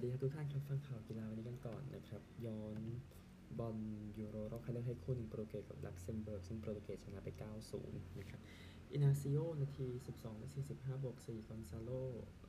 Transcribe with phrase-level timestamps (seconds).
[0.00, 2.82] สวัสดีครับทุกท่านครับฟังข่าวกีฬาวันนี้กันก่อนนะครับ ย้อน
[3.58, 3.76] บอล
[4.18, 7.28] ยูโรรอบคัดเลือกให้คู่หนึ่งโปรตุเกสกับลักเซมเบิร์กซึ่งโปรตุเกสชนะไป
[7.72, 8.40] 9-0 นะครับ
[8.92, 11.90] อินาซิโอนาที 12และ45บวก4กอนซาโล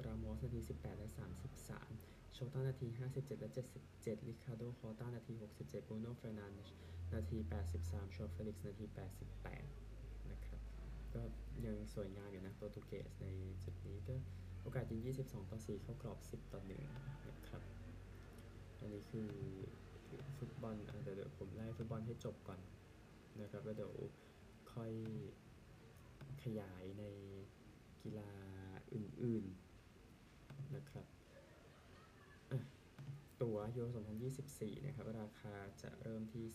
[0.06, 1.10] รามอสนาที 18 และ
[1.72, 3.52] 33 โชต้านาที 57 และ
[3.90, 6.70] 77ริคาร์โด ออร์ต้านาที 67บรูโน่ แฟร์นันเดส
[7.14, 7.38] นาที
[7.78, 8.86] 83ชูเอา เฟลิกซ์นาที
[9.58, 10.62] 88 นะครับ
[11.14, 11.22] ก็
[11.66, 13.28] ยังสวยงามอยู่นะโปรตุเกสใน
[13.64, 14.16] จุดนี้ก็
[14.64, 16.91] โอกาสยิง 22 ต่อ 4 เข้ากรอบ 10 ต่อ1นะครับอั
[18.94, 19.30] นี้คือ
[20.38, 22.60] ฟุตบอลอะเดี๋ยวเดี๋ยวผมไล่ฟุตบอลให้จบก่อน
[23.42, 23.94] นะครับแล้วเดี๋ยว
[24.74, 24.92] ค่อย
[26.44, 27.04] ขยายใน
[28.02, 28.32] กีฬา
[28.94, 31.06] อื่นๆนะครับ
[33.42, 33.88] ตั๋วยูโร
[34.38, 36.46] 2024 นะครับ ราคาจะเริ่มที่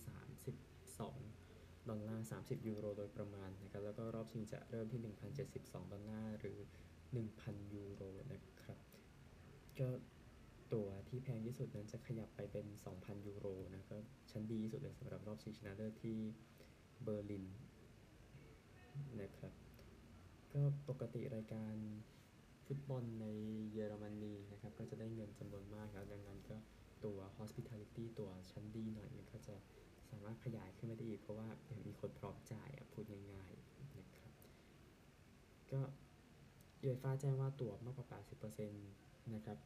[0.70, 5.00] 32 ดอลลาร์ 30 ยูโรโดยประมาณนะครับ แล้วก็รอบชิงจะเริ่มที่
[5.46, 6.58] 1,072 ดอลลาร์ หรือ
[7.16, 8.78] 1,000 ยูโรนะครับ
[9.78, 9.88] ก็
[10.72, 13.96] ตั๋วที่แพงที่สุดนั้นจะขยับไปเป็น 2,000 ยูโรนะก็
[14.30, 16.16] ชั้นดีที่สุดเลยสำหรับรอบชิงชนะเลิศที่
[17.02, 17.44] เบอร์ลิน
[19.20, 19.52] นะครับ
[20.52, 21.74] ก็ปกติรายการ
[22.66, 23.26] ฟุตบอลใน
[23.72, 26.56] เยอรมนีนะครับ ก็จะได้เงินจำนวนมากแล้วดังนั้นก็
[27.04, 29.56] ตัว hospitality ตัวชั้นดีหน่อยมันก็จะ
[30.10, 34.32] สามารถขยายขึ้นไปได้อีก เพราะว่ายังมีคนพร้อมจ่ายอะพูดง่ายๆนะครับ
[35.72, 35.80] ก็
[36.82, 38.06] ยูเอฟ่าแจ้งว่าตั๋วมากกว่า
[38.56, 38.70] 80%
[39.34, 39.58] นะครับ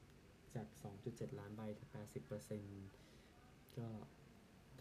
[0.54, 0.66] จาก
[1.02, 1.88] 2.7 ล้านใบถึง
[2.78, 3.88] 80%ก็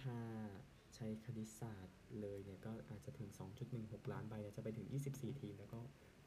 [0.01, 0.17] ถ้า
[0.95, 3.29] ใช้คณิตศาสตร์เลยเนี่ยก็อาจจะถึง
[3.71, 5.79] 2.16 ล้านใบจะไปถึง 24 ทีมแล้วก็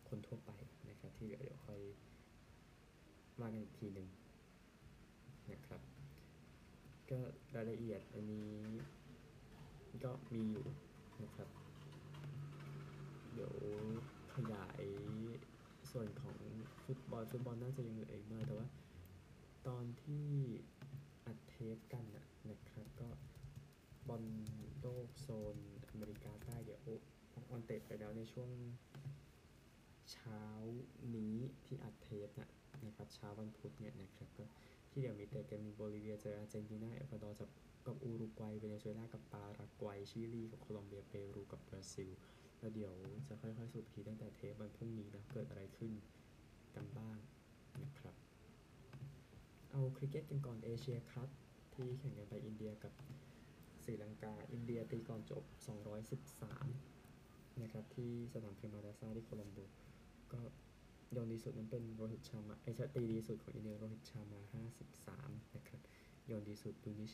[0.09, 0.53] คนทั่วไป
[0.89, 1.81] นะครับที่เหลือเดี๋ยวค่อย
[3.41, 4.09] ว่ากันอีกทีหนึ่ง
[5.53, 5.81] นะครับ
[7.11, 7.19] ก็
[7.57, 8.51] รายละเอียดอันนี้
[10.05, 10.67] ก็มีอยู่
[11.23, 11.49] นะครับ
[13.35, 13.55] เดี๋ยว
[14.35, 14.83] ขยาย
[15.91, 16.39] ส่วนของ
[16.85, 18.67] ฟุตบอลฟุตบอลน่าจะยังเหลืออีกหน่อยแต่ว่า
[19.69, 20.29] ตอนที่
[21.27, 22.05] อัดเทปกัน
[22.51, 23.09] นะครับ ก็
[24.09, 24.25] บอล
[24.81, 25.57] โลกโซน
[25.91, 26.81] อเมริกาใต้เดี๋ยว
[27.51, 28.51] ออนเตะไปแล้วในช่วง
[30.13, 30.45] เช้า
[31.17, 32.51] นี้ที่อัดเทปนะ
[32.87, 34.45] นะครับเช้าวันพุธเนี่ยนะครับก็
[34.91, 37.51] ที่เดี๋ยวมีเตะกันมีโบลิเวียเจออาร์เจนตินาเอกวาดอร์กับ
[37.87, 42.11] กับอูรุกวัยเวเนซุเอลากับปารากวัยชิลีกับโคลอมเบียเปรูกับบราซิล
[42.59, 42.95] แล้วเดี๋ยว
[43.29, 45.93] จะค่อยๆสรุปทีตั้งแต่เทปวันพรุ่งนี้นะเกิดอะไรขึ้น
[46.75, 47.19] กันบ้าง
[47.85, 48.15] นะครับ
[49.73, 51.29] เอาคริกเก็ตกันก่อนเอเชียคัพ
[51.75, 52.93] ที่แข่งกันไปอินเดียกับ
[53.85, 55.43] ศรีลังกา อินเดียตีก่อนจบ
[56.73, 59.59] 213 นะครับ ที่สนามเปรมาดาซาที่โคลัมโบ
[60.33, 60.41] ก็
[61.17, 64.41] โยนดีสุดนั้นเป็นโรฮิตชาร์มาไอชาตีดีสุดของอินเดียโรฮิตชาร์มา
[64.99, 65.81] 53 นะครับ
[66.31, 67.13] โยนดีสุดดูนิธ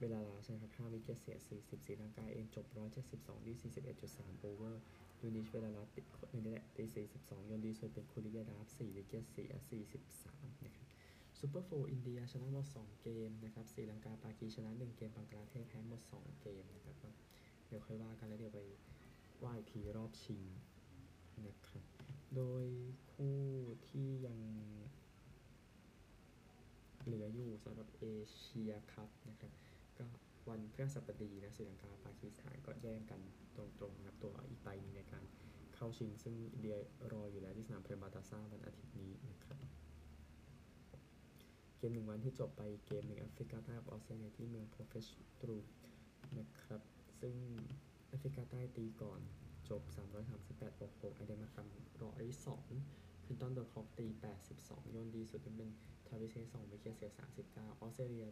[0.00, 2.66] เวลลาลาเกครับ5 wicket เสีย 40ศรีลังกาเองจบ
[3.06, 4.82] 172ที่41.3 over
[5.20, 6.84] ดูนิธ เวลลาลาเกคนนี่แหละตี
[7.16, 9.52] 42โยนดีสุดเป็นกุลดีป ยาดาฟ4 wicket เสีย
[10.02, 10.91] 43 นะครับ
[11.44, 17.14] Super Four อินเดียชนะหมด 2 เกมนะครับศรีลังกาปากีชนะ 1 เกมบังกลาเทศแพ้หมด 2 เกมนะครับ
[17.66, 18.60] เดี๋ยวค่อยว่ากันแล้วเดี๋ยวไป
[19.44, 20.42] ว่าอีกทีรอบชิง
[21.46, 21.84] นะครับ
[22.36, 22.66] โดย
[23.12, 23.40] คู่
[23.88, 24.38] ที่ยัง
[27.04, 29.52] เหลืออยู่สำหรับเอเชียคัพนะครับ
[29.98, 30.06] ก็
[30.48, 33.20] วันพฤหัสบดีนะศรีลังกาปากีสถานก็แย่งกัน
[33.56, 35.24] ตรงๆนะครับตัวอีกใบนึงในการ
[35.74, 36.76] เข้าชิง ซึ่งอินเดีย
[37.12, 39.81] รออยู่แล้วที่สนามเพรมาตาซาวันอาทิตย์นี้นะครับ
[41.82, 45.06] กมหนึ่งวันที่จบไปเกมหนึ่งแอฟริกาใต้กับออสเตรเลียที่เมืองโพเฟช
[45.40, 45.56] ตรู
[46.38, 46.80] นะครับ
[47.20, 47.34] ซึ่ง
[48.08, 49.20] แอฟริกาใต้ตีก่อน
[49.68, 49.82] จบ
[50.32, 51.66] 338 66ไอเดน มาร์แครม
[52.46, 54.06] 102 ควินตันเดอ ค็อกตี
[54.48, 55.70] 82 โยนดีสุดเป็น
[56.06, 57.10] ทราวิส เฮด 2 wicket เสีย
[57.46, 58.26] 39 ออสเตรเลีย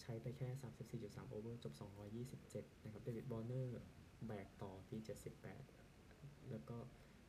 [0.00, 0.48] ใช้ไปแค่
[0.90, 1.74] 34.3 over จบ
[2.28, 3.82] 227 นะครับ เดวิด วอร์เนอร์
[4.26, 5.00] แบกต่อที่
[5.74, 6.76] 78 แล้วก็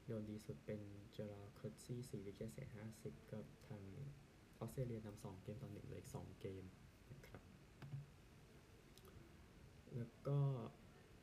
[0.05, 0.81] โยนดีสุดเป็น
[1.13, 2.67] เจอรัลด์ โคเอทซี 4 wicket เสีย
[2.99, 3.83] 50 กับทาง
[4.61, 6.63] ออสเตรเลียนำ2เกมต่อหนึ่งเลยอีก2เกม
[7.11, 7.41] นะครับ
[9.95, 10.37] แล้วก็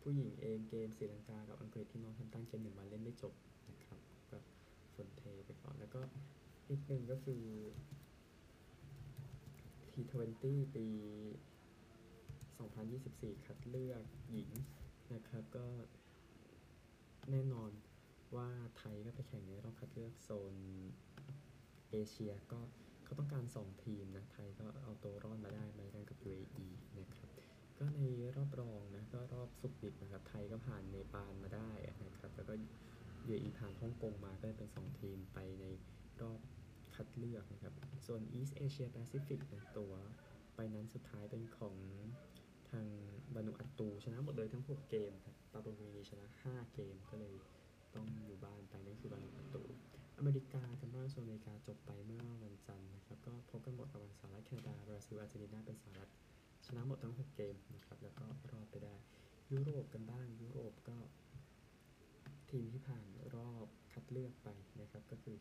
[0.02, 3.34] ผู้หญิงเองเกมศรีลังกากับอังกฤษที่น้องทำตั้งเกมหนึ่งวันเล่นไม่จบ
[3.70, 4.38] นะครับก็
[4.94, 6.00] ฝนเทไปก่อน แล้วก็
[6.68, 7.42] อีกหนึ่งก็คือ
[9.92, 10.86] T20 ปี
[12.56, 14.50] 2024 คัดเลือกหญิง
[15.14, 15.66] นะครับก็
[17.30, 17.70] แน่นอน
[18.36, 18.48] ว่า
[18.78, 20.54] ไทยก็ไปแข่งในรอบคัดเลือกโซน
[21.90, 22.60] เอเชียก็
[23.08, 26.66] เขาต้องการ 2 ทีมนะไทยก็เอาตัวรอดมาได้มาได้กับ UAE
[26.98, 27.28] นะครับ
[27.78, 28.00] ก็ใน
[28.36, 31.70] รอบรองนะก็รอบสุกดิบนะครับไทยก็ผ่านเนปาลมาได้
[32.06, 32.52] นะครับแล้วก็
[33.28, 35.64] UAE ผ่านฮ่องกงมาก็เป็น 2 ทีมไปใน
[36.22, 36.40] รอบ
[36.94, 37.74] คัดเลือกนะครับ
[38.06, 39.92] ส่วน East Asia Pacific นะตัว
[40.54, 41.76] ไปนั้นสุดท้ายเป็นของ
[42.70, 42.86] ทาง
[43.34, 47.34] บานุอัตตูชนะหมดเลยทั้ง 6 เกมครับปาโปรวีนีชนะ 5 เกมก็เลย
[47.94, 49.62] ต้องอยู่บ้านไปนั่นคือวานูอาตู
[50.18, 56.10] อเมริกากันบ้างโซนอเมริกาจบไปเมื่อวันจันทร์นะครับ ก็พบกันหมดระหว่างสหรัฐแคนาดาบราซิลอาร์เจนตินาเป็นสหรัฐ
[56.66, 58.94] ชนะหมดทั้ง 6 เกมนะครับ แล้วก็รอบไปได้
[59.52, 60.96] ยุโรปกันบ้างยุโรปก็
[62.50, 63.06] ทีมที่ผ่าน
[63.36, 64.48] รอบคัดเลือกไป
[64.80, 65.36] นะครับ ก็คือ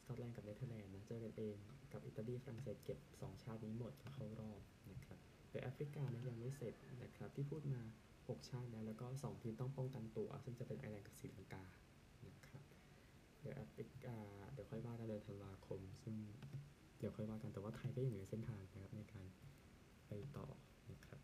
[0.00, 1.56] สกอตแลนด์กับเนเธอร์แลนด์นะเจอกันเอง
[1.92, 4.60] กับอิตาลีฝรั่งเศสเก็บ 2 ชาตินี้หมดเข้ารอบ
[4.90, 5.18] นะครับ
[5.50, 7.80] แต่แอฟริกานะยังไม่เสร็จนะครับที่พูดมา
[8.16, 11.87] 6 ชาติแล้วแล้วก็ 2 ทีมต้องป้องกันตัว ซึ่งจะเป็นไอร์แลนด์กับศรีลังกานะครับ
[13.48, 14.16] เดี๋ยวแอฟริกา
[14.52, 16.14] เดี๋ยวค่อยว่ากันเดือนธันวาคม ซึ่ง
[16.98, 19.26] เดี๋ยวค่อยว่ากันแต่ว่าไทยก็ยังอยู่ในเส้นทางนะครับในการ
[20.08, 20.46] ไปต่อ
[20.92, 21.20] นะครับ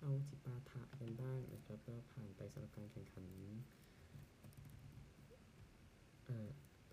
[0.00, 3.26] เอาจิปาถะกันบ้างนะครับก็ผ่านไปสำหรับการแข่งขัน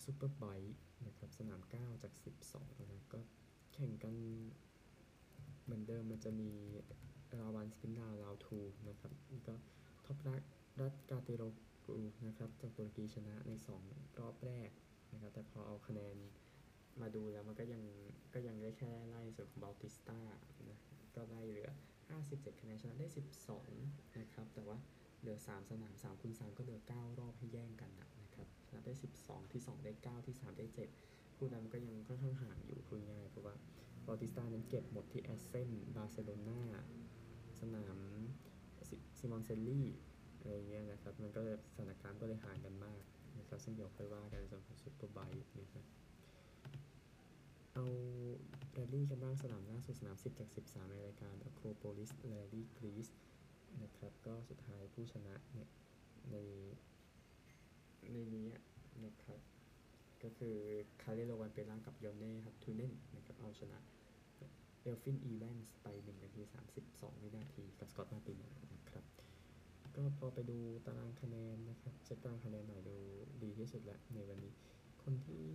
[0.03, 2.13] ซูเปอร์ไบค์นะครับสนาม 9 จาก
[2.47, 3.19] 12นะครับก็
[3.73, 4.15] แข่งกัน
[5.63, 6.51] เหมือนเดิมมันจะมี
[7.33, 8.59] ราวันสปินดาวราวทู
[8.89, 9.11] นะครับ
[9.47, 9.55] ก็
[10.05, 10.41] ท็อปรัก
[10.79, 11.43] รัตกาเตโร
[11.91, 13.51] กูนะครับจากตุรกีชนะใน
[13.85, 14.69] 2 รอบแรก
[15.13, 16.15] นะครับ แต่พอเอาคะแนน
[17.01, 17.83] มาดูแล้วมันก็ยัง
[18.33, 20.19] ก็ยังได้แค่ไล่ส่วนของบาลติสตา
[20.69, 20.79] นะ
[21.15, 21.69] ก็ไล่เหลือ
[22.15, 23.07] 57 คะแนนชนะได้
[23.61, 24.77] 12 นะครับ แต่ว่า
[25.19, 27.91] เหลือ 3 สนาม 3คูณ3ก็เหลือ 9 รอบให้แย่งกัน
[28.21, 30.65] นะครับชนะได้ 12 ที่ 2 ได้ 9 ที่ 3 ได้
[31.03, 33.55] 7คู่นั้นก็ยังค่อนข้างห่างอยู่พูดง่ายเพราะว่า
[34.07, 36.61] เบาติสตานั้นเก็บหมดที่แอสเซนบาร์เซโลนา
[37.59, 37.97] สนาม
[39.17, 39.87] ซิมอนเซลลี่
[40.41, 43.01] อะไรเงี้ยนะครับ มันก็เลยสถานการณ์ก็เลยห่างกันมาก
[43.39, 45.85] นะครับซึ่งเดี๋ยวค่อยว่ากันในส่วนของซูเปอร์ไบค์นะครับ
[47.73, 47.85] เอา
[48.73, 53.11] แรลลี่กันบ้างสนามล่าสุดสนาม 10 จาก 13 ในรายการ Acropolis Rally Greece
[53.83, 55.69] นะครับก็สุดท้ายผู้ชนะเนี่ย
[56.31, 56.35] ใน
[58.11, 58.49] ในนี้
[59.05, 59.39] นะครับ
[60.23, 60.55] ก็คือ
[61.01, 63.77] คาลเล่ โรวันเปรากับยอนเน่ ฮาลท์ทูเนนนะครับเอาชนะ
[64.81, 66.41] เอลฟินอีแวนส์ไป1นาที
[66.81, 68.37] 32 วินาทีกับสกอตมาติน
[68.73, 69.03] นะครับ
[69.95, 72.97] ก็พอไปดูตารางคะแนนนะครับเช็คตารางคะแนนหน่อยดู
[73.43, 74.53] ดีที่สุดแล้วในวันนี้
[75.03, 75.49] คนที่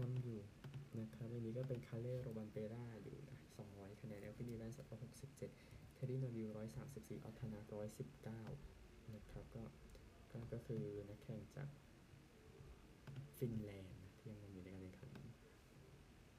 [0.00, 0.40] นำอยู่
[1.00, 3.36] นะครับในนี้ก็เป็นคาลเล่โรวันเปราอยู่นะ
[3.68, 4.76] 200คะแนนเอลฟิน อีแวนส์
[5.36, 5.38] 167
[5.94, 6.48] เทดดี้โนดิว
[6.86, 7.60] 134ออตนา
[8.36, 9.62] 119นะครับก็
[10.32, 11.68] ก็ก็คือนักแข่งจาก
[13.38, 15.12] ฟินแลนด์ที่ยังอยู่ในการแข่งขัน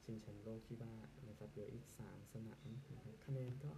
[0.02, 0.94] ชิงแชมป์โลกที่ว่า
[1.28, 3.72] นะครับเหลืออีก 3 สนามนะครับคะแนนก็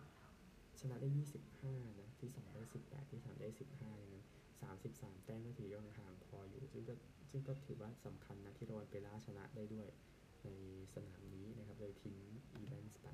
[0.81, 1.09] ชนะได้
[1.55, 4.25] 25 นะ ที่ 2 ได้ 18 ที่ 3 ได้ 15อย่างนั้น
[4.75, 6.94] 33 แต้มก็ถือยังห่างพออยู่ ซึ่งก็
[7.31, 9.88] ซึ่งก็ถือว่าสำคัญนะที่โรวันเปราชนะได้ด้วย
[10.43, 10.49] ใน
[10.94, 12.17] สนามนี้นะครับ โดยทิ้ง
[12.53, 13.06] อีแวนส์ไป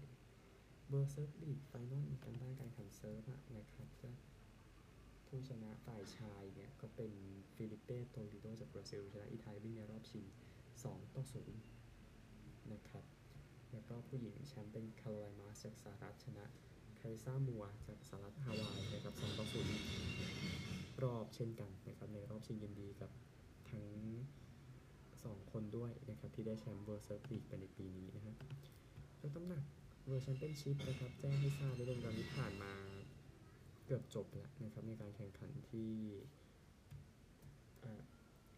[0.88, 3.22] World Surf League Final กันบ้างการแข่ง surf
[3.56, 4.10] นะครับก็
[5.26, 7.12] ผู้ชนะฝ่ายชายเนี่ย ก็เป็น
[7.54, 10.24] ฟิลิปเป้โทเลโดจากบราซิล ชนะอีธานอีวิ่งในรอบชิง
[10.70, 11.24] 2 ต่อ
[11.92, 13.04] 0 นะครับ
[13.72, 16.44] แล้วก็ผู้หญิงแชมป์เป็นแคโรไลน์มาร์กส์จากสหรัฐชนะ
[17.24, 19.46] คาริสซ่ามัวร์จากสหรัฐฮาวายนะครับ2ต่อ
[20.22, 23.10] 0รอบเช่นกันนะครับในรอบชิงยินดีกับ
[23.70, 23.86] ทั้ง
[24.86, 28.34] 2 คนด้วยนะครับที่ได้แชมป์ World Surf League ไปในปีนี้นะครับ
[29.22, 29.64] ยกน้ำหนัก
[30.06, 32.72] World Championship นะครับแจ้งให้ทราบในเรื่องการที่ผ่านมา
[33.86, 35.92] เกือบจบแล้วนะครับในการแข่งขันที่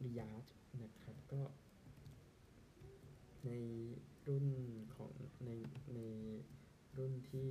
[0.05, 0.45] ริยาด
[0.83, 1.43] นะครับก็
[3.47, 3.51] ใน
[4.29, 4.47] รุ่น
[4.97, 5.13] ของ
[5.45, 5.51] ใน
[5.95, 6.01] ใน
[6.99, 7.51] รุ่นที่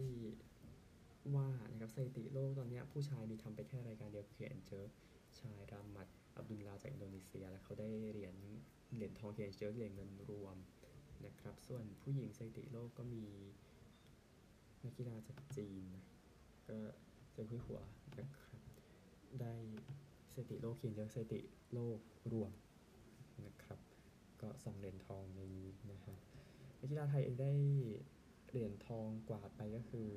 [1.36, 4.94] ว่านะครับสถิติโลกตอนนี้ผู้ชายมีทำไปแค่รายการเดียวคือแอนเจอร์
[5.40, 6.08] ชายรามัด
[6.38, 8.36] อับดุลลาจากอินโดนีเซีย แล้วเขาได้เหรียญ
[8.96, 10.58] เหรียญทองเคียนเจอเหรียญเงินรวม
[11.26, 13.26] นะครับ ส่วนผู้หญิงสถิติโลกก็มี
[14.84, 15.84] นักกีฬาจากจีน
[16.70, 16.78] ก็
[17.34, 17.80] เจอคุยหัว
[18.20, 18.62] นะครับ
[19.42, 19.56] ได้
[20.34, 21.42] สถิติโลกเคียนเจอสถิติ
[21.74, 22.00] โลก
[22.34, 22.52] รวม
[23.46, 23.80] นะครับ
[24.42, 26.16] ก็สองเหรียญทองในนี้นะฮะ
[26.80, 27.52] นักกีฬาไทยเองได้
[28.50, 30.08] เหรียญทองกวาดไปก็คือ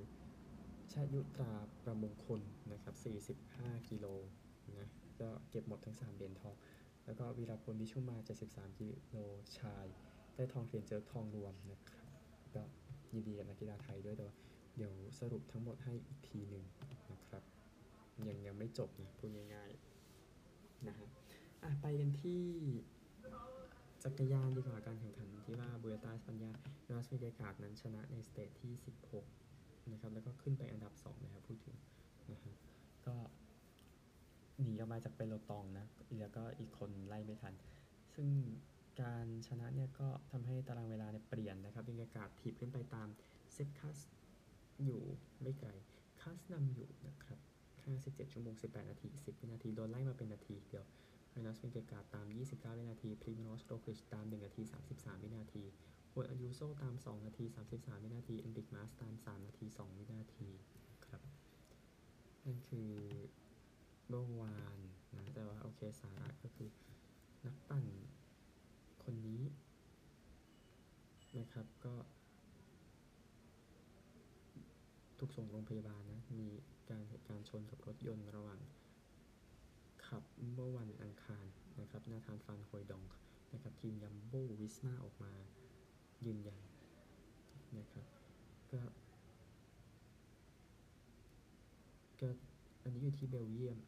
[0.92, 1.52] ชายุตรา
[1.84, 2.40] ประมงคล
[2.72, 2.94] นะครับ
[3.42, 4.06] 45 กิโล
[4.78, 4.88] นะ
[5.20, 6.54] ก็เก็บหมดทั้ง 3เหรียญทอง
[7.04, 8.16] แล้วก็วีรพลวิชุมา
[8.46, 9.16] 73 กิโล
[9.58, 9.86] ชาย
[10.34, 12.08] ได้ทองเทียนเจอทองรวมนะครับ
[12.54, 12.62] ก็
[13.12, 14.36] ยินดีกับนักกีฬาไทยด้วยแต่ว่า
[14.76, 16.64] เดี๋ยวสรุปทั้งหมดให้อีกทีหนึ่ง
[17.12, 17.42] นะครับ
[18.28, 21.08] ยังยังไม่จบนะพูดง่ายๆนะฮะ
[21.62, 22.42] อะไปกันที่
[24.04, 26.50] จักรยานดีกว่าการแข่งขันที่ว่าบูเอตาสปัญญา
[26.84, 28.72] โยนัสเวกาดนั้นชนะในสเตจที่
[29.14, 29.49] 16
[29.92, 31.76] นะครับแล้วก็ขึ้นไปอันดับ 2 นะครับพูดถึง
[32.32, 32.54] นะฮะ
[33.06, 33.14] ก็
[34.60, 35.86] หนีออกมาจากเปโลตองนะ
[36.18, 37.54] แล้วก็อีกคนไล่ไม่ทัน
[38.14, 38.28] ซึ่ง
[39.02, 43.08] การชนะเนี่ยก็ทำให้ตารางเวลาเนี่ยเปลี่ยนนะครับบรรยากาศถีบขึ้นไปตาม
[43.52, 43.98] เซฟคัส
[44.84, 45.02] อยู่
[45.42, 45.68] ไม่ไกล
[46.20, 47.38] คัสนำอยู่นะครับ
[47.86, 50.84] 57ชั่วโมง 18 นาที 10 วินาที โดนไล่มาเป็นนาทีเดียว
[51.30, 55.64] ไวนัสเวนเกกาตาม 29 วินาทีพริมโนสโรคริชตาม 1 นาที 33 วินาที
[56.12, 60.48] ฮวนอายุโซตาม 2 นาที 33 วินาทีเอนริกมาสตาม 3 นาที 2 วินาที
[61.06, 61.22] ครับ
[62.44, 62.90] นั่นคือ
[64.08, 64.78] เมื่อวาน
[65.14, 66.68] นะ แต่ว่าโอเคสาระก็คือ
[67.46, 67.86] นักปั่น
[69.04, 69.42] คนนี้
[71.38, 71.94] นะครับก็
[75.18, 76.48] ถูกส่งโรงพยาบาลนะ มี
[76.90, 78.60] การเหตุการณ์ชนกับรถยนต์ระหว่าง
[80.06, 80.22] ขับ
[80.54, 81.44] เมื่อวันอังคาร
[81.80, 83.04] นะครับนาธานฟานโฮยดอง
[83.52, 85.32] นะครับทีมยัมโบวิสมาออกมา
[86.26, 86.60] ยืนยัน
[87.78, 88.06] นะครับ
[88.72, 88.80] ก็
[92.20, 92.28] ก็
[92.82, 93.78] อันนี้อยู่ที่เบลเยียม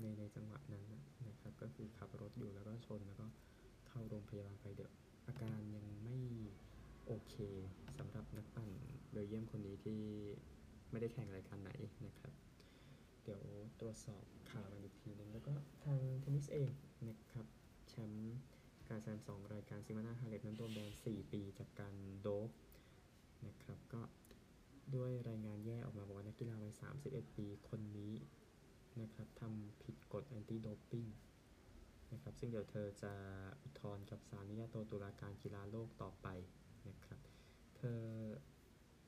[0.00, 0.84] ในในจังหวะนั้น
[1.28, 3.26] นะครับ ก็คือขับรถอยู่แล้วก็ชนแล้วก็
[3.88, 4.92] เข้าโรงพยาบาลไปเดี๋ยว
[5.26, 6.18] อาการยังไม่
[7.06, 7.34] โอเค
[7.98, 8.70] สำหรับนักปั่น
[9.10, 10.00] เบลเยียมคนนี้ที่
[10.90, 11.70] ไม่ได้แข่งรายการไหน
[12.06, 12.32] นะครับ
[13.24, 13.42] เดี๋ยว
[13.80, 16.70] ตรวจสอบข่าวกันอีกทีนึงแล้วก็ทางเทนนิสเอง
[17.08, 17.46] นะครับ
[17.88, 18.40] แชมป์
[19.02, 22.50] Slam สองรายการซิโมนาฮาเลปนั้นโดนแบน4 ปีจากการ dope
[23.46, 24.02] นะครับก็
[24.94, 28.14] ด้วยรายงานแย่ออกมาบอกว่านักกีฬาวัย 31 ปีคนนี้
[29.00, 31.06] นะครับทำผิดกฎ anti-doping
[32.12, 33.12] นะครับซึ่งเดี๋ยวเธอจะ
[33.62, 36.26] อุทธรณ์กับศาลอนุญาโตตุลาการกีฬาโลกต่อไป
[36.88, 37.20] นะครับ
[37.76, 38.02] เธอ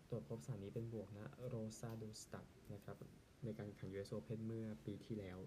[0.08, 2.96] ตรวจพบสารนี้เป็นบวกนะ roxadustat นะครับ
[3.44, 5.38] ในการแข่งขัน US Open เมื่อปีที่แล้ว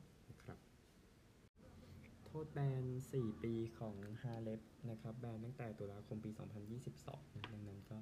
[2.44, 6.32] โทษแบน 4 ปีของฮาเลปนะครับ แบนตั้งแต่ตุลาคมปี
[6.84, 7.98] 2022นะดังนั้นก็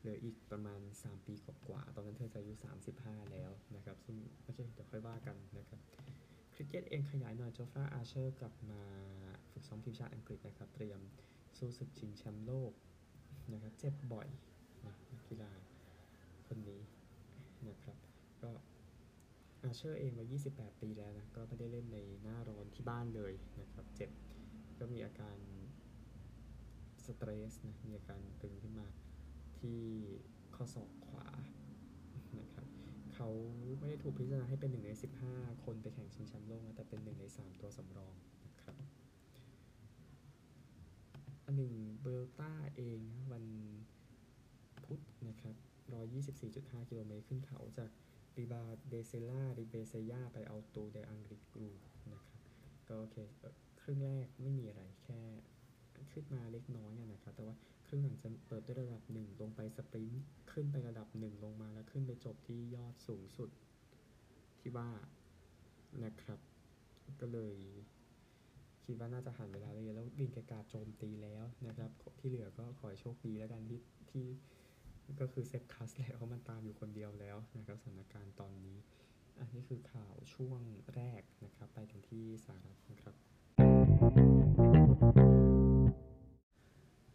[0.00, 2.54] เหลืออีกประมาณ 3 ปีกว่าๆตอนนั้นเธอจะอายุ
[2.92, 5.80] 35 แล้วนะครับ ซึ่งโอเคเดี๋ยวค่อยว่ากันนะครับ
[6.54, 8.82] คริกเก็ตเองขยายหน่อยโจฟราอาเชอร์กลับมา
[9.50, 11.00] ฝึกซ้อมทีมชาติอังกฤษนะครับ เตรียม
[11.58, 12.72] สู้ศึกชิงแชมป์โลก
[13.52, 14.28] นะครับ เจ็บบ่อย
[14.86, 15.50] นะนักกีฬา
[16.46, 16.80] คนนี้
[17.68, 18.05] นะครับ
[19.66, 24.10] อาเชอร์เองวัย28 ปีแล้วนะก็ไม่ได้เล่นในหน้าร้อนที่บ้านเลยนะครับเจ็บ
[24.78, 25.36] ก็มีอาการ
[27.04, 28.88] สเตรสนะมีอาการตึงขึ้นมา
[29.58, 29.80] ที่
[30.54, 31.28] ข้อศอกขวา
[32.40, 32.66] นะครับ
[33.14, 33.28] เขา
[33.78, 34.90] ไม่ได้ถูกพิจารณาให้เป็นหนึ่งใน
[35.28, 38.14] 15 คนไปแข่งชิงแชมป์โลกนะแต่เป็นหนึ่งใน 3 ตัวสำรอง
[38.46, 38.76] นะครับ
[41.44, 43.00] อันหนึ่งเบลต้าเอง
[43.32, 43.44] วัน
[44.84, 45.54] พุธนะครับ
[46.22, 47.90] 124.5 กิโลเมตรขึ้นเขาจาก
[48.38, 51.70] ริบาเดเซล่าริเบเซยาไปเอาตูเดอังกฤษกรู
[52.12, 52.40] นะครับ
[52.88, 53.16] ก็โอเค
[53.78, 55.20] เครึ่งแรกไม่มีอะไรแค่
[56.12, 63.50] ขึ้นมาเล็กน้อยนะครับ แต่ว่าครึ่งหลังจะเปิดด้วยระดับหนึ่งลงไปสปรินต์ขึ้นไประดับหนึ่งลงมาแล้วขึ้นไปจบที่ยอดสูงสุด
[64.60, 64.88] ที่ว่า
[66.04, 66.38] นะครับ
[67.20, 67.56] ก็เลย
[68.84, 74.26] คิดว่าน่าจะหันเวลาเลยแล้ววินแกกาโจมตีแล้วนะครับ ที่เหลือก็ขอโชคดีแล้วกันที่ที่
[75.20, 78.76] ก็คือเซฟคัสแล้วเพราะมันตามอยู่คนเดียวแล้วนะครับสถานการณ์ตอนนี้
[79.40, 80.60] อันนี้คือข่าวช่วง
[80.94, 83.14] แรกนะครับ ไปกันที่สหรัฐนะครับ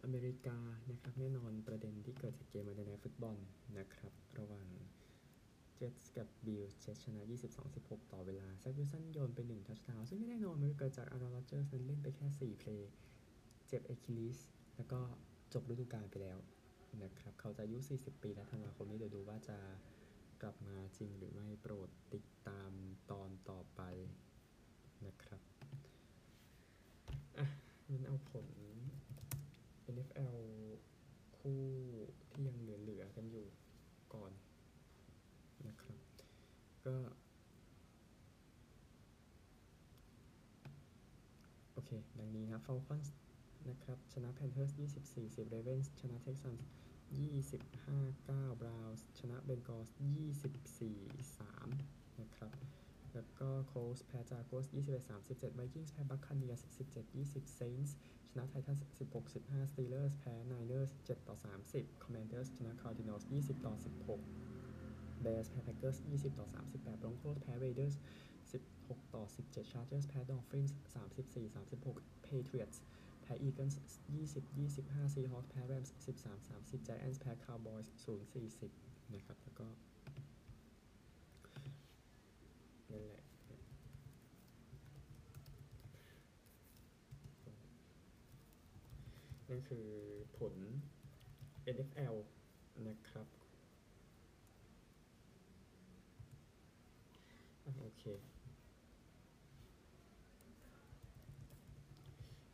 [0.04, 0.58] อเมริกา
[0.90, 3.38] นะครับแน่นอนประเด็นที่เกิดจากเกม Monday Night Football
[3.78, 4.68] นะครับ ระหว่าง
[5.76, 7.22] เจสกับบิลเจ t ชนะ
[7.68, 12.92] 22-16 ต่อเวลาแซ็ควิลสันโยนไป1 touchdown ซึ่งไม่แน่นอนมันเกิดจากอารอนโรเจอร์สนั้นเล่นไปแค่ 4 play
[13.68, 14.38] เจ็บ Achilles
[14.76, 15.00] แล้วก็
[15.54, 16.38] จบฤดูกาลไปแล้ว
[17.04, 19.58] นะครับเขาจะอายุ 40 ปีแล้วธันวาคมนี้เดี๋ยวดูว่าจะ
[20.42, 22.72] กลับมาจริงหรือไม่โปรดติดตาม
[23.12, 23.82] ตอนต่อไป
[25.06, 25.42] นะครับ
[27.38, 27.46] อะ
[27.90, 28.48] งั้นเอาผล
[29.94, 30.40] NFL
[31.38, 31.62] คู่
[32.32, 33.48] ที่ยังเหลือๆกันอยู่
[34.14, 34.32] ก่อน
[35.68, 36.00] นะครับ
[36.86, 36.96] ก็
[41.74, 43.08] โอเค ดังนี้นะ Falcons
[43.70, 46.62] นะครับ ชนะ Panthers 24 10 Ravens ชนะ Texans
[47.12, 49.90] 25 9 Browns ชนะ Bengals
[50.60, 52.54] 24 3 นะครับ
[53.14, 57.92] แล้วก็ Colts แพ้ Jaguars 21 37 Vikings แพ้ Buccaneers 17 20 Saints
[58.30, 61.36] ชนะ Titans 16 15 Steelers แพ้ Niners 7ต่อ
[61.72, 63.74] 30 Commanders ชนะ Cardinals 20ต่อ
[64.46, 67.96] 16 Bears แพ้ Packers 20ต่อ38 Broncos แพ้ Raiders
[68.52, 72.78] 16 ต่อ 17 Chargers แพ้ Dolphins 34 36 Patriots
[73.22, 73.80] แพ้ Eagles
[74.16, 78.72] ยี่สิบยี่สิบห้า Seahawks แพ้ Rams สิบสามสามสิบ Giants แพ้คาวบอยส์ศูนย์สี่สิบ
[79.14, 79.68] นะครับ แล้วก็
[82.92, 83.24] นั่นแหละ
[89.50, 89.88] นั่นคือ
[90.38, 90.56] ผล
[91.76, 92.16] NFL
[92.88, 93.28] นะครับ
[97.80, 98.04] โอเค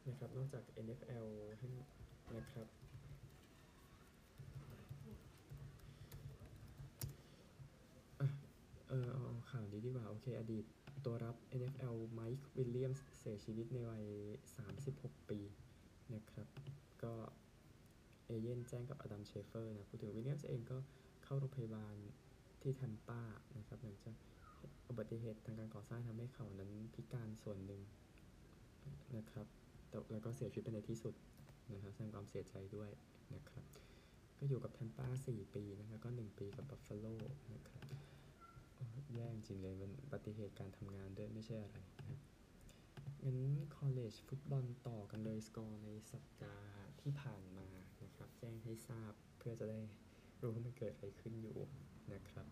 [0.07, 1.27] นะครับนอกจาก NFL
[2.35, 2.67] นะครับ
[8.89, 10.65] เออเอาเอาข่าวนี้ดีกว่า โอเค อดีต
[11.05, 14.05] ตัวรับ NFL ไมค์วิลเลียมส์เสียชีวิตในวัย
[14.67, 15.39] 36 ปี
[16.13, 16.47] นะครับ
[17.03, 17.13] ก็
[18.25, 20.77] เอเย่นต์แจ้งกับอดัมเชฟเตอร์นะพูดถึงวิลเลียมส์เองก็
[21.23, 21.95] เข้าโรงพยาบาล
[22.61, 23.21] ที่แทมปา
[23.57, 24.15] นะครับหลังจาก
[24.89, 27.81] อุบัติเหตุทางการก่อสร้างทำให้เขานั้นพิการส่วนหนึ่ง
[29.17, 29.47] นะครับ
[30.11, 31.13] แล้วก็เสียชีวิตไปในที่สุด
[31.73, 32.89] นะครับแสดงความเสียใจด้วย
[33.33, 33.65] นะครับ
[34.37, 37.05] ก็อยู่กับแทมป้า4ปีนะครับแล้วก็ 1 ปีกับบัฟฟาโล
[37.53, 37.83] นะครับ
[39.15, 41.77] แย่จริงเลยมันอุบัติเหตุการทำงานด้วยไม่ใช่อะไร
[42.09, 42.19] นะ
[43.23, 43.39] งั้น
[43.77, 47.67] college ฟุตบอลต่อกันเลยสกอร์ในสัปดาห์ที่ผ่านมา
[48.03, 49.79] นะครับ แจ้งให้ทราบเพื่อจะได้
[50.41, 51.57] รู้ว่ามันเกิดอะไรขึ้นอยู่
[52.13, 52.45] นะครับ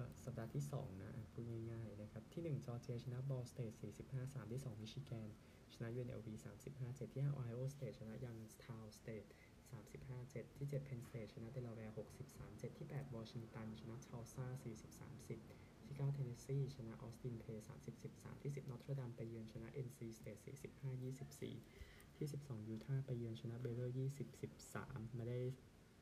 [0.00, 3.72] ก็สัปดาห์ที่ 2นะอะพูดง่ายๆนะครับ ที่ 1 จอร์เจียชนะ Ball State
[4.08, 5.28] 45 3 ที่ 2 มิชิแกน
[5.74, 6.28] ชนะ UNLV
[6.64, 9.24] 35 7 ที่5 Ohio State ชนะ Youngstown State
[9.74, 11.94] 35 7 ที่7 Penn State ชนะเดลาแวร์
[12.28, 19.68] 63 7 ที่ 8 วอชิงตัน ชนะทัลซ่า40 30 ที่ 9 เทนเนสซีชนะออสตินเพย์30 13 ที่ 10 Notre Dame ไปเยือนชนะ
[19.86, 21.02] NC State 45
[21.50, 24.40] 24 ที่ 12 ยูทาห์ไปเยือนชนะเบย์เลอร์20
[24.74, 25.38] 13 มาได้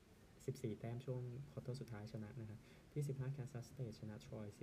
[0.07, 2.59] 14 แต้มช่วงquarter สุดท้ายชนะนะครับ
[2.91, 4.59] ที่ 15 Kansas State ชนะทรอย42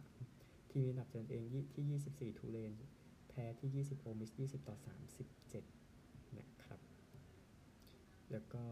[0.00, 2.72] 13 ทีมอันดับเจนเองที่ 24ทูเลน
[3.28, 4.76] แพ้ที่ 20 Ole Miss 20 ต่อ
[5.56, 6.80] 37 นะครับ
[8.32, 8.64] แล้วก็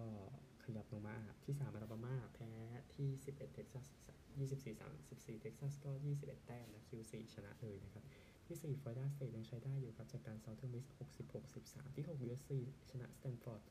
[0.64, 2.50] ขยับลงมาที่ 3 อลาบามาแพ้
[2.94, 3.87] ที่ 11 เท็กซัส
[4.42, 8.04] 24 34 เท็กซัสก็ 21 แต้มนะ Q4 ชนะเลยนะครับ
[8.46, 10.87] ที่4 Florida State ยังใช้ได้อยู่ครับ จัดการ Southern Miss
[11.23, 12.50] 66 13 ที่6 USC
[12.90, 13.62] ชนะสแตนฟอร์ด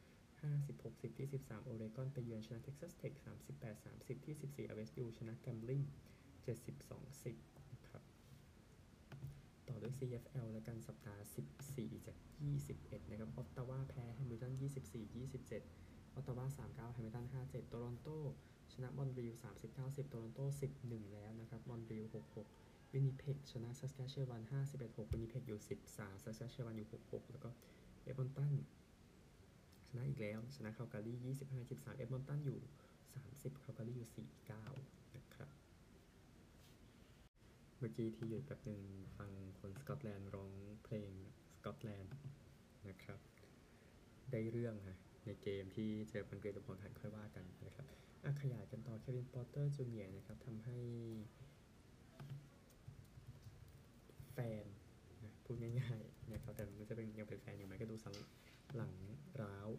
[0.51, 3.13] 50 60ที่ 13 โอเรกอนไปเยือนชนะเท็กซัสเทค
[3.50, 5.81] 38 30 ที่ 14 LSU ชนะแกรมบลิง
[6.53, 8.03] 72 10นะครับ
[9.67, 11.23] ต่อด้วย CFL และกันสัปดาห์
[11.65, 12.17] 14 จาก
[12.63, 14.63] 21 นะครับ ออตตาวาแพ้แฮมิลตัน 24
[15.53, 18.09] 27 ออตตาวา 39 แฮมิลตัน 57 โตรอนโต
[18.73, 19.31] ชนะมอนทรีออล
[19.65, 20.39] 39 10 โตรอนโต
[20.77, 22.03] 11 แล้วนะครับ มอนทรีออล
[22.50, 25.59] 66 วินิเพกชนะซัสแคชเชวัน 51 6 วินิเพกอยู่
[25.91, 27.50] 13ซัสแคชเชวันอยู่ 66 แล้วก็
[28.03, 28.53] เอฟมอนตัน
[29.95, 31.13] นะอีกแล้ว ชนะคาลการี
[31.45, 32.59] 25 13 เอฟมอนตันอยู่
[33.13, 34.09] 30คาลการีอยู่
[34.69, 35.50] 49 นะครับ
[37.77, 38.81] เมื่อกี้ที่หยุดแบบหนึ่ง
[39.17, 40.51] ฟังคนสกอตแลนด์ร้อง
[40.83, 41.12] เพลง
[41.55, 42.13] สกอตแลนด์
[42.89, 43.19] นะครับ
[44.31, 47.86] ได้เรื่องฮะในเกมที่เจอปันเกรดกับพอลทันค่อยว่ากันนะครับ
[48.41, 50.77] ขยายกันต่อเควินปอตเตอร์จูเนียร์นะครับทำให้
[54.34, 54.65] แฟน
[55.23, 58.13] นะพูดง่ายๆนะครับแต่มันจะเป็นยังเป็นแฟนอยู่ไหมกระดูกสัน
[58.75, 58.93] หลัง
[59.41, 59.69] ร้าว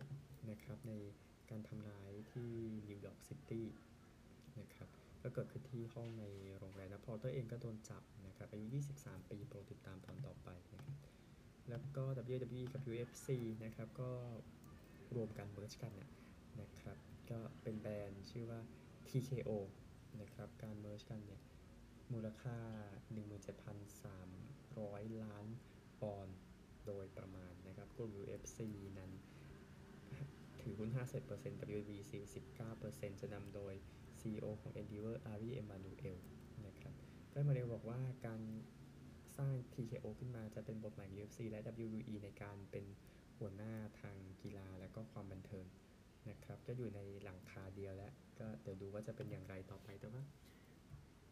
[0.50, 0.92] นะครับใน
[1.50, 2.50] การทำร้ายที่
[2.88, 3.66] นิวยอร์กซิตี้
[4.60, 4.88] นะครับ
[5.22, 6.24] ก็เกิดขึ้นที่ห้องใน
[6.58, 8.66] โรงแรมนะปอตเตอร์เองก็โดนจับนะครับอายุ
[8.98, 10.98] 23 ปีโปรดติดตามตอนต่อไปนะครับ
[11.68, 12.04] แล้วก็
[12.34, 13.28] WWE กับ UFC
[13.64, 14.10] นะครับก็
[15.16, 16.10] รวมกัน merge กันเนี่ย
[16.60, 16.96] นะครับ
[17.30, 18.60] ก็เป็นแบรนด์ชื่อว่า
[19.08, 19.50] TKO
[20.20, 21.40] นะครับการเมิร์ชกันเนี่ย
[22.12, 22.58] มูลค่า
[24.14, 25.46] 17,300 ล้าน
[26.00, 26.38] ปอนด์
[26.86, 28.58] โดยประมาณ นะครับกลุ่ม UFC
[28.98, 29.10] นั้น
[30.60, 30.90] ถือหุ้น
[31.30, 32.12] 50% WBC
[32.70, 33.74] 19%จะนำโดย
[34.20, 36.18] CEO ของ Endeavor Ari Emanuel
[36.66, 36.94] นะครับ
[37.32, 38.40] ก็ Emanuel บอกว่าการ
[39.36, 42.84] สร้าง TKO ขึ้นมาจะเป็นบทใหม่ UFC และ WWE ในการเป็น
[43.38, 45.66] หัวหน้าทางกีฬาและก็ความบันเทิง
[46.30, 50.22] นะครับก็อยู่ในหลังคาเดียวแล้ว ก็เดี๋ยวดูว่าจะเป็นอย่างไรต่อไปแต่ว่า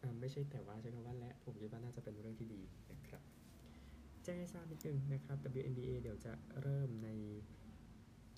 [0.03, 3.23] อ่าไม่ใช่แต่ว่าใช้คำว่าและผมคิดว่าน่าจะเป็นเรื่องที่ดีนะครับ
[4.25, 6.33] แจ้งให้ทราบนิดนึงนะครับ WNBA เดี๋ยวจะ
[6.63, 7.11] เริ่มใน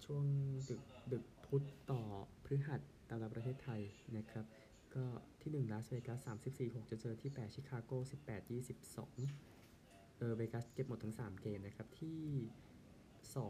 [0.04, 0.24] ช่วง
[0.70, 2.02] ดึกดึกพุธต่อ
[2.44, 3.80] พฤหัสตามเวลาประเทศไทย
[4.16, 4.46] นะครับ
[4.94, 5.04] ก็
[5.40, 7.92] ที่1ลาสเวกัส34 6 จะเจอที่ 8 ชิคาโก
[8.22, 8.50] 18
[8.90, 12.22] 22 เออเวกัสเก็บหมดทั้ง 3 เกมนะครับ ที่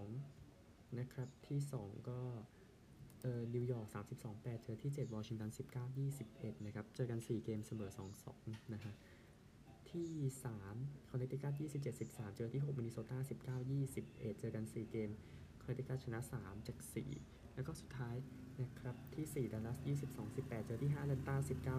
[0.03, 2.21] 2 นะครับ ที่ 2 ก็
[3.23, 3.87] เออนิวยอร์ก
[4.21, 5.57] 32 8 เจอที่ 7 วอชิงตัน 19
[6.21, 7.91] 21 นะครับ เจอกัน 4 เกมเสมอ
[8.27, 8.95] 2-2 นะฮะ
[9.95, 10.13] ที่
[10.63, 13.19] 3 คอนเนตทิคัต27 13 เจอที่ 6 มินนิโซตา
[13.61, 15.11] 19 21 เจอกัน 4 เกม
[15.63, 16.79] คอนเนตทิคัตชนะ 3 จาก
[17.17, 18.17] 4 แล้วก็สุดท้าย
[18.63, 19.79] นะครับที่ 4 ดัลลัส
[20.11, 21.37] 22 18 เจอที่5แอตแลนตา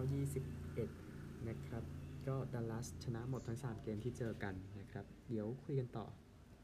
[0.76, 1.84] 21 นะครับ
[2.26, 6.06] ก็ดัลลัสชนะหมดทั้ง 3 เกมที่เจอกันนะครับ เดี๋ยวคุยกันต่อ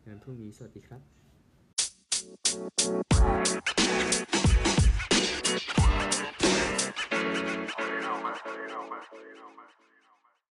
[0.06, 1.21] งั้นพรุ่งนี้ สวัสดีครับ